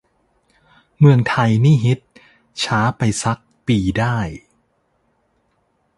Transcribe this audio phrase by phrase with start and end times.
[0.99, 1.99] เมืองไทยนี่ฮิต
[2.63, 4.17] ช้าไปซัก ปีได้